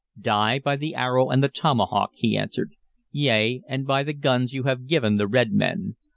"Die 0.19 0.57
by 0.57 0.75
the 0.75 0.95
arrow 0.95 1.29
and 1.29 1.43
the 1.43 1.47
tomahawk," 1.47 2.09
he 2.15 2.35
answered, 2.35 2.71
"yea, 3.11 3.61
and 3.67 3.85
by 3.85 4.01
the 4.01 4.13
guns 4.13 4.51
you 4.51 4.63
have 4.63 4.87
given 4.87 5.17
the 5.17 5.27
red 5.27 5.51
men. 5.51 5.95